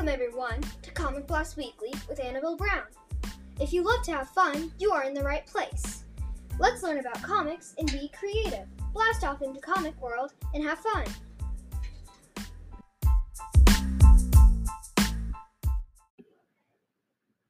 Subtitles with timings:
[0.00, 2.84] Welcome, everyone, to Comic Blast Weekly with Annabelle Brown.
[3.60, 6.04] If you love to have fun, you are in the right place.
[6.58, 8.66] Let's learn about comics and be creative.
[8.94, 11.04] Blast off into comic world and have fun.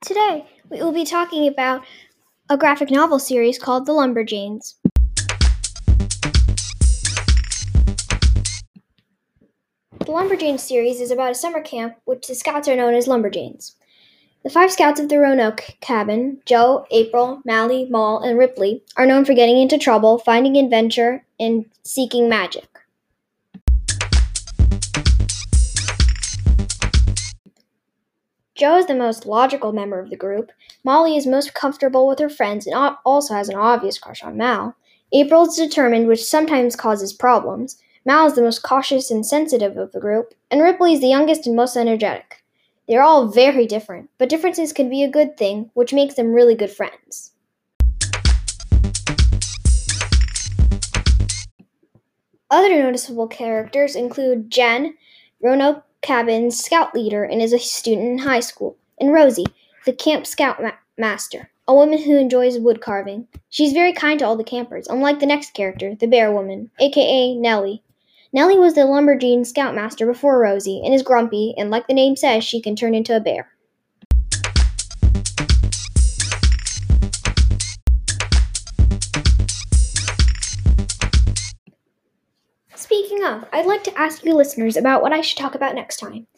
[0.05, 1.85] Today, we will be talking about
[2.49, 4.75] a graphic novel series called The Lumberjanes.
[10.11, 13.77] The Lumberjanes series is about a summer camp which the scouts are known as Lumberjanes.
[14.43, 19.25] The five scouts of the Roanoke cabin, Jo, April, Molly, Mal, and Ripley, are known
[19.25, 22.67] for getting into trouble, finding adventure, and seeking magic.
[28.57, 30.51] Jo is the most logical member of the group.
[30.83, 34.75] Molly is most comfortable with her friends and also has an obvious crush on Mal.
[35.13, 37.81] April is determined, which sometimes causes problems.
[38.07, 41.47] Mal is the most cautious and sensitive of the group, and Ripley is the youngest
[41.47, 42.43] and most energetic.
[42.89, 46.33] They are all very different, but differences can be a good thing, which makes them
[46.33, 47.33] really good friends.
[52.51, 54.95] Other noticeable characters include Jen,
[55.43, 59.45] Roanoke Cabin's scout leader and is a student in high school, and Rosie,
[59.85, 63.29] the camp scout ma- master, a woman who enjoys wood carving.
[63.51, 67.35] She's very kind to all the campers, unlike the next character, the bear woman, aka
[67.35, 67.83] Nellie.
[68.33, 72.45] Nellie was the lumberjane scoutmaster before Rosie and is grumpy, and like the name says,
[72.45, 73.49] she can turn into a bear.
[82.77, 85.97] Speaking of, I'd like to ask you listeners about what I should talk about next
[85.97, 86.29] time.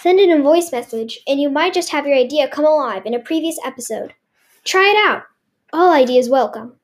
[0.00, 3.14] Send in a voice message, and you might just have your idea come alive in
[3.14, 4.14] a previous episode.
[4.62, 5.24] Try it out.
[5.72, 6.76] All ideas welcome.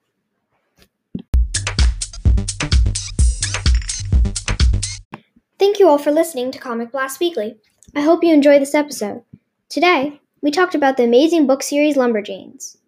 [5.62, 7.54] Thank you all for listening to Comic Blast Weekly.
[7.94, 9.22] I hope you enjoyed this episode.
[9.68, 12.78] Today, we talked about the amazing book series Lumberjanes.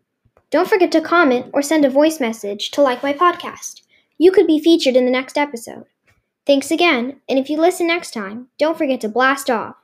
[0.51, 3.83] Don't forget to comment or send a voice message to like my podcast.
[4.19, 5.84] You could be featured in the next episode.
[6.49, 9.77] Thanks again, and if you listen next time, don't forget to blast off.